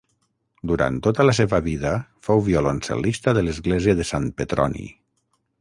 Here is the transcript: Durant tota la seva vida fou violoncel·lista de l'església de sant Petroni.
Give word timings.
Durant 0.71 0.95
tota 1.07 1.25
la 1.27 1.35
seva 1.41 1.59
vida 1.67 1.91
fou 2.29 2.43
violoncel·lista 2.49 3.37
de 3.39 3.47
l'església 3.49 3.99
de 4.01 4.11
sant 4.15 4.29
Petroni. 4.41 4.91